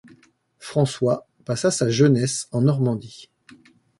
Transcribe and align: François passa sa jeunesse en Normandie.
François 0.57 1.27
passa 1.45 1.69
sa 1.69 1.91
jeunesse 1.91 2.47
en 2.53 2.61
Normandie. 2.63 3.29